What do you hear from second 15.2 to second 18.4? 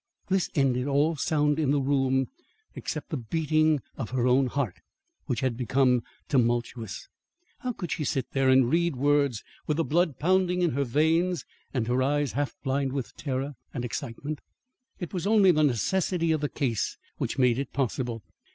only the necessity of the case which made it possible.